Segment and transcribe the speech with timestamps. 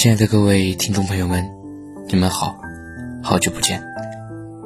[0.00, 1.46] 亲爱的各位听众朋友们，
[2.08, 2.58] 你们好，
[3.22, 3.82] 好久不见，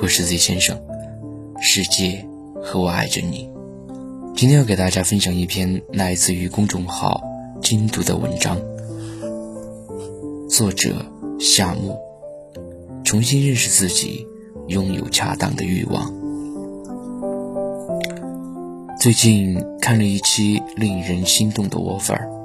[0.00, 0.80] 我是 Z 先生，
[1.60, 2.24] 世界
[2.62, 3.50] 和我爱着你。
[4.36, 7.20] 今天要给大家分享一篇来自于公众号
[7.60, 8.56] “精读”的文章，
[10.48, 11.04] 作者
[11.40, 11.98] 夏木，
[13.02, 14.24] 重新认识自己，
[14.68, 16.14] 拥有恰当的欲望。
[19.00, 22.35] 最近看了一期令人心动的 offer。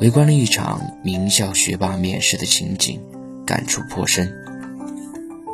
[0.00, 3.00] 围观了一场名校学霸面试的情景，
[3.46, 4.32] 感触颇深。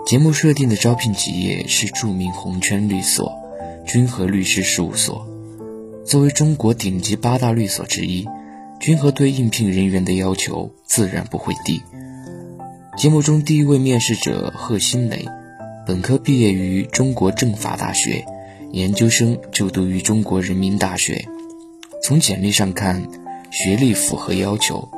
[0.06, 3.32] 节目设定的招聘企业是著名红圈律所——
[3.86, 5.28] 君和律师事务所。
[6.06, 8.26] 作为中国顶级八大律所之一，
[8.80, 11.82] 君和对应聘人员的要求自然不会低。
[12.96, 15.26] 节目中第一位面试者贺新雷，
[15.86, 18.24] 本科毕业于中国政法大学，
[18.72, 21.28] 研究生就读于中国人民大学。
[22.02, 23.06] 从简历上看。
[23.50, 24.88] 学历符合要求，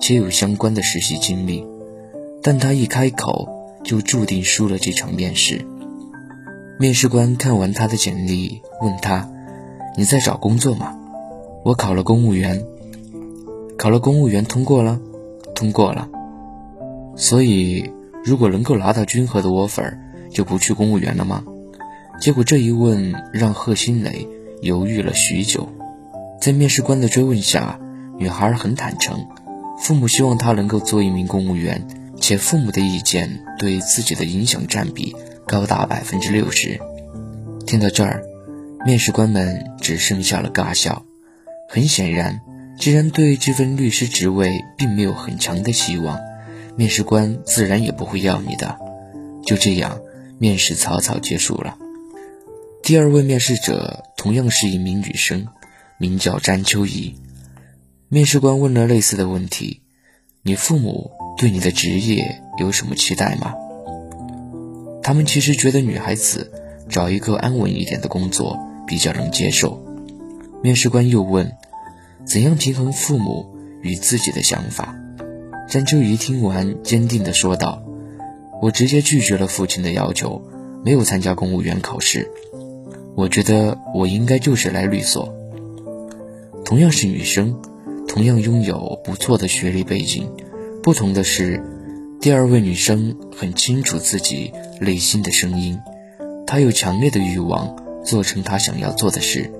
[0.00, 1.64] 且有相关的实习经历，
[2.42, 3.48] 但他一开口
[3.82, 5.64] 就注定输了这场面试。
[6.78, 9.30] 面试官看完他的简历，问他
[9.96, 10.98] ：“你在找工作吗
[11.64, 12.62] ？”“我考了公务员。
[13.78, 15.00] ”“考了公务员通过了
[15.54, 16.08] ？”“通过了。
[17.16, 17.90] ”“所以，
[18.22, 19.96] 如果能够拿到君和的 offer，
[20.30, 21.44] 就不去公务员了吗？”
[22.20, 24.28] 结果这一问让贺新磊
[24.60, 25.68] 犹豫了许久，
[26.40, 27.80] 在面试官的追问下。
[28.16, 29.26] 女孩很坦诚，
[29.78, 31.86] 父母希望她能够做一名公务员，
[32.20, 35.14] 且父母的意见对自己的影响占比
[35.46, 36.80] 高达百分之六十。
[37.66, 38.22] 听到这儿，
[38.86, 41.04] 面试官们只剩下了尬笑。
[41.68, 42.40] 很显然，
[42.78, 46.20] 既然对这份律师职位并没有很强的希望，
[46.76, 48.78] 面试官自然也不会要你的。
[49.44, 49.98] 就这样，
[50.38, 51.76] 面试草草结束了。
[52.82, 55.48] 第二位面试者同样是一名女生，
[55.98, 57.16] 名叫詹秋怡。
[58.08, 59.80] 面试官问了类似的问题
[60.42, 63.54] ：“你父母对你的职业有什么期待吗？”
[65.02, 66.52] 他们其实觉得女孩子
[66.88, 69.82] 找一个安稳一点的工作比较能接受。
[70.62, 71.56] 面试官又问
[72.24, 73.46] ：“怎样平衡父母
[73.82, 74.94] 与自己的想法？”
[75.68, 77.82] 张秋怡听完，坚定地说道
[78.62, 80.42] ：“我直接拒绝了父亲的要求，
[80.84, 82.30] 没有参加公务员考试。
[83.16, 85.34] 我觉得我应该就是来律所。”
[86.64, 87.60] 同样是女生。
[88.14, 90.30] 同样拥有不错的学历背景，
[90.84, 91.60] 不同的是，
[92.20, 95.80] 第二位女生很清楚自己内心的声音，
[96.46, 97.74] 她有强烈的欲望
[98.04, 99.50] 做成她想要做的事，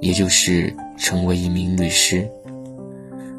[0.00, 2.30] 也就是成为一名律师。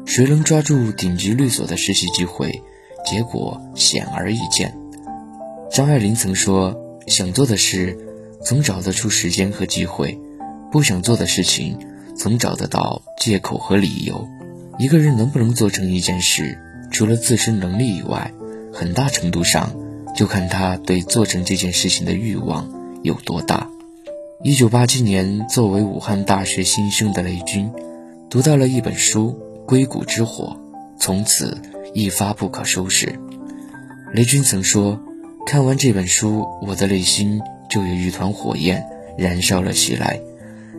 [0.04, 2.62] 谁能抓住顶级律所的实习机会，
[3.06, 4.76] 结果显而易见。
[5.70, 6.76] 张爱玲曾说
[7.08, 7.96] ：“想做的事，
[8.42, 10.18] 总找得出时间和机会；
[10.70, 11.78] 不想做的事情，
[12.14, 14.28] 总找得到借口和理由。”
[14.78, 16.56] 一个人能不能做成一件事，
[16.92, 18.32] 除了自身能力以外，
[18.72, 19.74] 很大程度上
[20.14, 22.70] 就看他对做成这件事情的欲望
[23.02, 23.68] 有多大。
[24.44, 27.72] 一九八七年，作为武汉大学新生的雷军，
[28.30, 30.56] 读到了一本书《硅谷之火》，
[31.00, 31.58] 从此
[31.92, 33.18] 一发不可收拾。
[34.14, 35.00] 雷军曾说
[35.44, 40.20] ：“看完这本书，我的内心就有一团火焰燃烧了起来，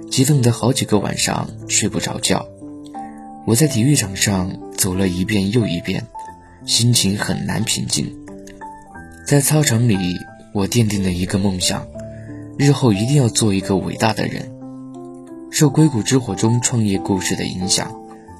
[0.09, 2.47] 激动得好几个晚上睡不着觉。”
[3.45, 6.05] 我在体育场上走了一遍又一遍，
[6.65, 8.15] 心情很难平静。
[9.25, 9.97] 在操场里，
[10.53, 11.87] 我奠定了一个梦想：
[12.57, 14.51] 日后一定要做一个伟大的人。
[15.51, 17.91] 受《硅谷之火》中创业故事的影响，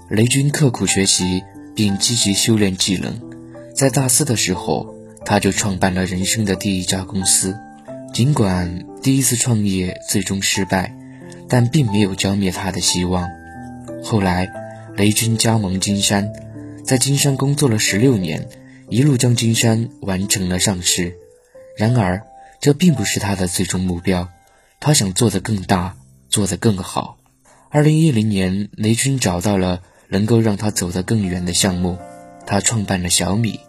[0.10, 1.44] 雷军刻苦学习
[1.76, 3.20] 并积极修炼技能。
[3.76, 4.94] 在大四的时候，
[5.26, 7.58] 他就创办了人生的第一家公司。
[8.14, 10.96] 尽管第一次创业最终失败，
[11.48, 13.30] 但并没有浇灭他的希望。
[14.04, 14.52] 后来，
[15.00, 16.34] 雷军加盟金山，
[16.84, 18.50] 在金山工作了十六年，
[18.90, 21.16] 一路将金山完成了上市。
[21.78, 22.24] 然而，
[22.60, 24.28] 这并不是他的最终目标，
[24.82, 25.96] 他想做得更大，
[26.28, 27.18] 做得更好。
[27.70, 31.98] 二零一零年，雷军找到了能够让他走得更远的项目，
[32.46, 33.62] 他创办了小米。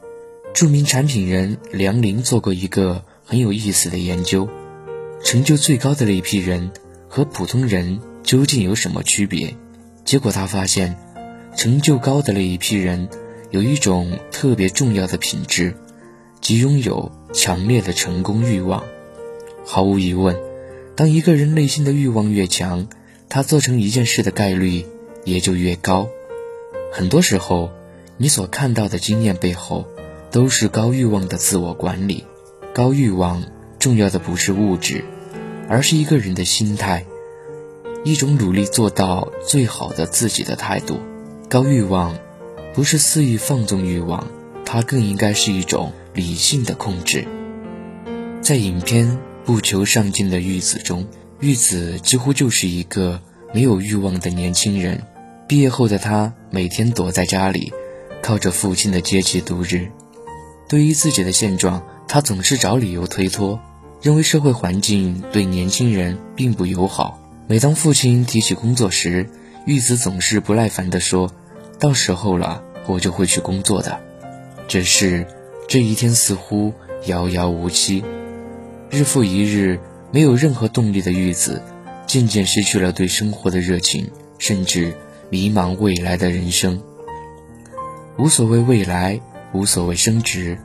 [0.53, 4.49] 著名产品人梁林做过一个很有意思的研究：
[5.23, 6.73] 成就最高的那批人
[7.07, 9.55] 和普通人究竟有什么区别？
[10.05, 10.99] 结果他发现。
[11.57, 13.09] 成就高的那一批人，
[13.51, 15.75] 有一种特别重要的品质，
[16.41, 18.85] 即拥有强烈的成功欲望。
[19.67, 20.37] 毫无疑问，
[20.97, 22.89] 当一个人内心的欲望越强，
[23.29, 24.87] 他做成一件事的概率
[25.25, 26.09] 也就越高。
[26.93, 27.71] 很多时候，
[28.17, 29.87] 你所看到的经验背后，
[30.31, 32.25] 都是高欲望的自我管理。
[32.73, 33.45] 高欲望
[33.79, 35.05] 重要的不是物质，
[35.69, 37.05] 而是一个人的心态，
[38.05, 41.01] 一种努力做到最好的自己的态度。
[41.51, 42.17] 高欲望，
[42.75, 44.29] 不是肆意放纵欲望，
[44.65, 47.27] 它更应该是一种理性的控制。
[48.41, 49.09] 在影片
[49.45, 51.09] 《不求上进的玉子》中，
[51.41, 53.21] 玉子几乎就是一个
[53.53, 55.03] 没有欲望的年轻人。
[55.49, 57.73] 毕业后的他每天躲在家里，
[58.23, 59.91] 靠着父亲的接济度日。
[60.69, 63.59] 对于自己的现状，他总是找理由推脱，
[64.01, 67.19] 认为社会环境对年轻人并不友好。
[67.49, 69.29] 每当父亲提起工作时，
[69.67, 71.33] 玉子总是不耐烦地说
[71.81, 73.99] ：“到时候了，我就会去工作的。”
[74.69, 75.27] 只是
[75.67, 76.73] 这一天似乎
[77.07, 78.05] 遥遥无期。
[78.89, 79.81] 日复一日，
[80.13, 81.61] 没有任何动力的玉子，
[82.07, 84.95] 渐渐失去了对生活的热情，甚至
[85.29, 86.81] 迷茫未来的人生。
[88.17, 89.21] 无所谓未来，
[89.53, 90.59] 无所谓升职。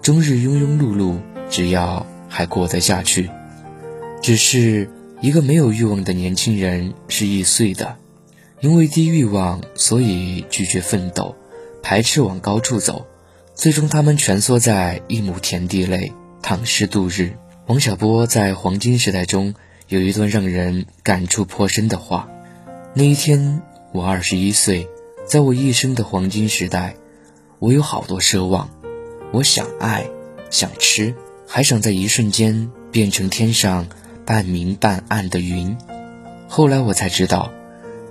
[0.00, 1.18] 终日庸庸碌碌，
[1.50, 3.28] 只要还过得下去。
[4.22, 4.88] 只是
[5.20, 7.96] 一个没有欲望的年轻人是易碎的，
[8.60, 11.34] 因为低欲望，所以拒绝奋斗，
[11.82, 13.06] 排斥往高处走，
[13.54, 16.12] 最终他们蜷缩在一亩田地内，
[16.42, 17.36] 躺尸度日。
[17.66, 19.54] 王小波在《黄金时代》中
[19.88, 22.28] 有一段让人感触颇深的话
[22.94, 23.62] ：“那一天，
[23.92, 24.88] 我二十一岁，
[25.26, 26.96] 在我一生的黄金时代，
[27.60, 28.68] 我有好多奢望。”
[29.32, 30.06] 我想爱，
[30.50, 31.14] 想吃，
[31.46, 33.86] 还想在一瞬间变成天上
[34.26, 35.78] 半明半暗的云。
[36.48, 37.52] 后来我才知道，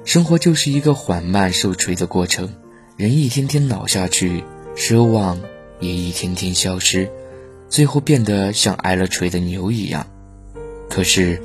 [0.09, 2.56] 生活就是一个缓慢受锤的过程。
[2.97, 4.44] 人一天天老下去，
[4.75, 5.39] 奢望
[5.79, 7.11] 也一天天消失，
[7.69, 10.07] 最后变得像挨了锤的牛一样。
[10.89, 11.39] 可是，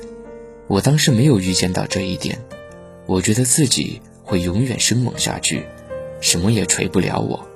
[0.67, 2.39] 我当时没有预见到这一点。
[3.05, 5.67] 我觉得自己会永远生猛下去，
[6.23, 7.47] 什么也锤不了我。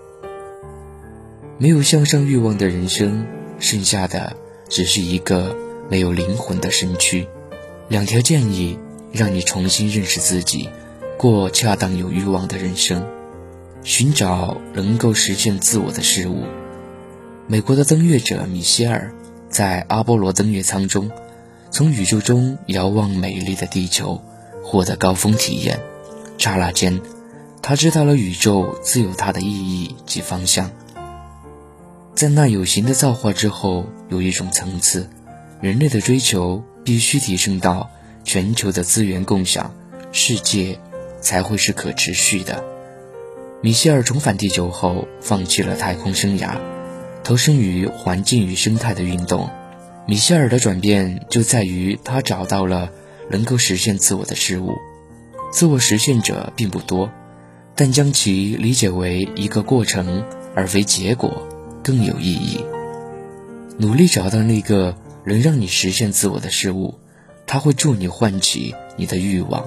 [1.56, 3.26] 没有向上欲望的人生，
[3.58, 4.36] 剩下的
[4.68, 5.56] 只是一个
[5.88, 7.26] 没有灵魂的身躯。
[7.88, 8.78] 两条建议
[9.10, 10.68] 让你重新认识自己，
[11.18, 13.04] 过恰当有欲望的人生，
[13.82, 16.44] 寻找能够实现自我的事物。
[17.48, 19.12] 美国的登月者米歇尔
[19.48, 21.10] 在阿波罗登月舱中，
[21.72, 24.22] 从宇宙中遥望美丽的地球，
[24.62, 25.80] 获得高峰体验。
[26.38, 27.00] 刹那间，
[27.62, 30.70] 他知道了宇宙自有它的意义及方向。
[32.14, 35.10] 在那有形的造化之后，有一种层次，
[35.60, 37.90] 人类的追求必须提升到
[38.22, 39.74] 全球的资源共享，
[40.12, 40.78] 世界
[41.20, 42.64] 才会是可持续的。
[43.60, 46.56] 米歇尔重返地球后，放弃了太空生涯，
[47.24, 49.50] 投身于环境与生态的运动。
[50.06, 52.90] 米歇尔的转变就在于他找到了
[53.30, 54.76] 能够实现自我的事物。
[55.50, 57.10] 自我实现者并不多，
[57.74, 60.24] 但将其理解为一个过程
[60.54, 61.46] 而非结果。
[61.80, 62.62] 更有意义。
[63.78, 64.94] 努力找到那个
[65.24, 66.98] 能让你实现自我的事物，
[67.46, 69.64] 它会助你唤起你的欲望，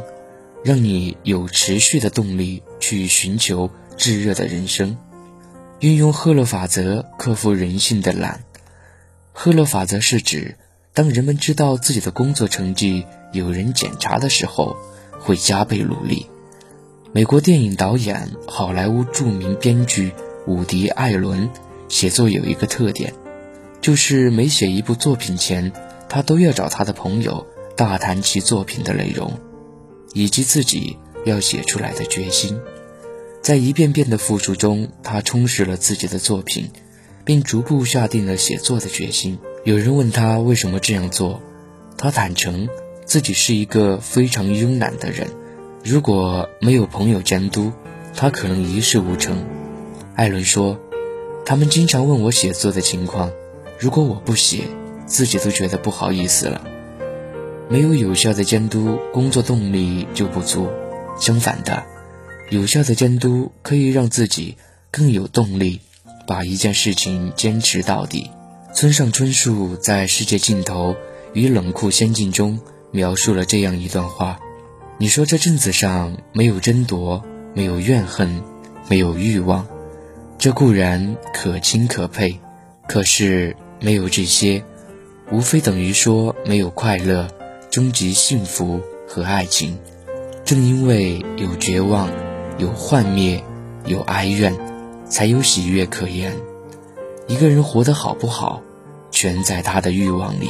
[0.63, 4.97] 让你有持续的动力去寻求炙热的人生。
[5.79, 8.43] 运用赫勒法则克服人性的懒。
[9.33, 10.55] 赫勒法则是指，
[10.93, 14.77] 当人们知道自己的工作成绩有人检查的时候，
[15.19, 16.27] 会加倍努力。
[17.11, 20.13] 美国电影导演、好莱坞著名编剧
[20.47, 21.49] 伍迪·艾伦。
[21.89, 23.13] 写作有一个特点，
[23.81, 25.73] 就是每写一部作品前，
[26.07, 29.37] 他都要找他的朋友大谈其作品的内容，
[30.13, 32.59] 以及自己要写出来的决心。
[33.41, 36.69] 在一遍遍的复述中，他充实了自己的作品，
[37.25, 39.39] 并逐步下定了写作的决心。
[39.63, 41.41] 有人问他为什么这样做，
[41.97, 42.69] 他坦诚
[43.05, 45.27] 自己是一个非常慵懒的人，
[45.83, 47.71] 如果没有朋友监督，
[48.15, 49.45] 他可能一事无成。
[50.15, 50.79] 艾伦说。
[51.43, 53.31] 他们经常问我写作的情况，
[53.77, 54.65] 如果我不写，
[55.07, 56.61] 自己都觉得不好意思了。
[57.71, 60.67] 没有有效的监督，工作动力就不足；
[61.17, 61.81] 相反的，
[62.49, 64.57] 有效的监督可以让自己
[64.91, 65.79] 更有动力，
[66.27, 68.29] 把一件事情坚持到底。
[68.73, 70.97] 村上春树在《世界尽头
[71.31, 72.59] 与冷酷仙境》中
[72.91, 74.37] 描述了这样一段话
[74.99, 77.23] ：“你说这镇子上没有争夺，
[77.53, 78.43] 没有怨恨，
[78.89, 79.65] 没有欲望。”
[80.37, 82.37] 这固然可亲可佩，
[82.85, 84.61] 可是没有这些，
[85.31, 87.29] 无非等于说没有快乐、
[87.71, 89.79] 终极幸福和爱情。
[90.43, 92.09] 正因为有绝望、
[92.57, 93.41] 有幻灭、
[93.85, 94.53] 有哀怨，
[95.07, 96.35] 才有喜悦可言。
[97.27, 98.61] 一个人活得好不好，
[99.09, 100.49] 全在他的欲望里。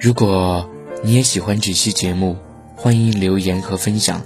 [0.00, 0.66] 如果
[1.02, 2.38] 你也喜欢这期节目，
[2.74, 4.22] 欢迎留言和分享。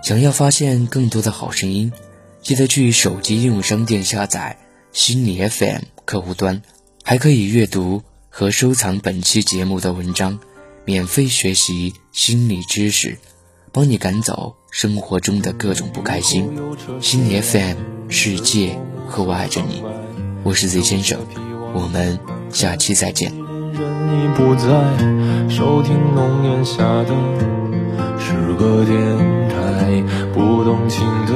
[0.00, 1.92] 想要发现更多的好声音，
[2.40, 4.56] 记得去手机应用商店下载
[4.92, 6.62] 心理 FM 客户端，
[7.02, 8.02] 还可以阅读
[8.38, 10.38] 和收藏本期节目的文章，
[10.84, 13.16] 免费学习心理知识，
[13.72, 16.50] 帮你赶走生活中的各种不开心。
[17.00, 17.76] 心理 FM
[18.10, 18.78] 世界
[19.08, 19.82] 和我爱着你，
[20.42, 21.18] 我是 Z 先生，
[21.72, 22.18] 我们
[22.50, 23.32] 下期再见。
[23.72, 24.68] 人已不在，
[25.48, 27.14] 收听浓烟下的
[28.20, 28.98] 是个电
[29.48, 31.32] 台，不动情的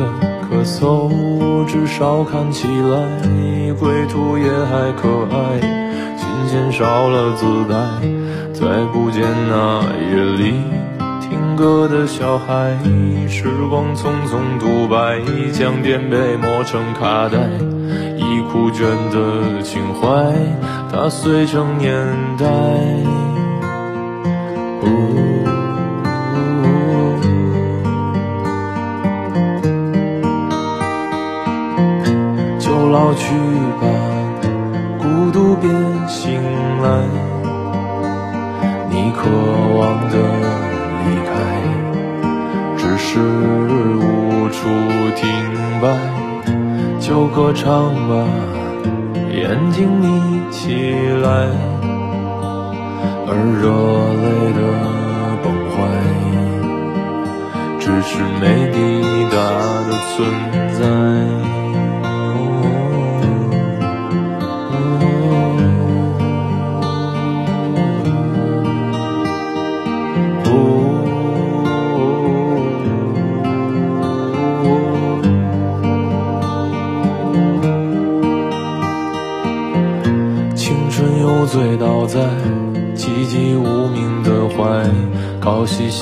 [0.53, 5.81] 咳嗽，至少看起来归途也还可爱。
[6.41, 7.75] 琴弦少了姿态，
[8.55, 10.55] 再不见那夜里
[11.21, 12.79] 听歌的小孩。
[13.29, 15.21] 时光匆匆独白，
[15.53, 17.39] 将颠沛磨成卡带。
[18.17, 20.33] 已枯卷的情怀，
[20.91, 22.07] 它碎成年
[22.39, 22.47] 代。
[32.59, 33.35] 就老去
[33.81, 33.87] 吧，
[35.41, 35.71] 孤独别
[36.07, 36.39] 醒
[36.83, 36.87] 来。
[38.91, 39.21] 你渴
[39.75, 39.81] 望
[40.11, 40.15] 的
[41.07, 41.33] 离开，
[42.77, 44.69] 只是无处
[45.17, 45.25] 停
[45.81, 45.87] 摆。
[47.01, 48.13] 就歌唱吧，
[49.33, 50.93] 眼睛眯起
[51.23, 51.49] 来，
[53.27, 53.33] 而
[53.63, 53.65] 热
[54.21, 54.25] 泪
[54.59, 54.61] 的
[55.43, 55.79] 崩坏，
[57.79, 58.45] 只是没
[58.75, 58.77] 抵
[59.31, 59.35] 达
[59.89, 60.19] 的存
[60.79, 61.40] 在。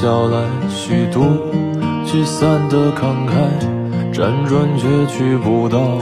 [0.01, 0.39] 笑来
[0.69, 1.25] 虚度
[2.07, 3.33] 聚散的慷慨，
[4.13, 5.99] 辗转却去不到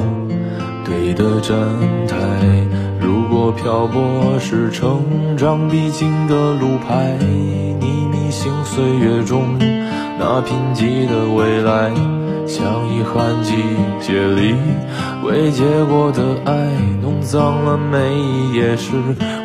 [0.84, 1.56] 对的站
[2.06, 2.18] 台。
[3.00, 5.00] 如果漂泊是成
[5.34, 7.16] 长必经的路牌，
[7.80, 9.56] 你迷信岁月中
[10.18, 11.90] 那贫瘠的未来，
[12.46, 13.54] 像遗憾季
[14.02, 14.54] 节里
[15.24, 16.52] 未结果的爱，
[17.00, 18.92] 弄脏了每一页诗。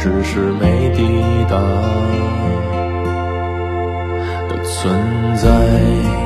[0.00, 1.04] 只是没抵
[1.44, 1.58] 达
[4.48, 6.20] 的存在。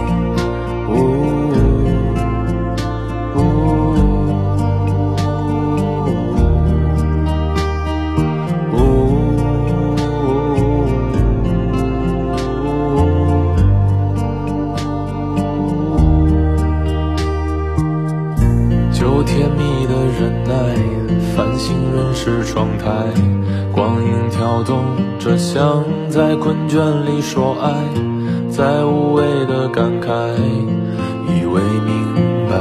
[18.93, 21.04] 就甜蜜的忍耐
[21.37, 22.87] 繁星润湿窗台，
[23.73, 24.85] 光影跳动
[25.19, 27.73] 着像在困倦里说爱，
[28.49, 30.33] 在无谓的感慨，
[31.27, 32.55] 以为明白，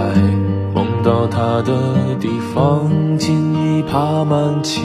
[0.73, 2.89] 梦到他的地方，
[3.19, 4.83] 竟已爬满青。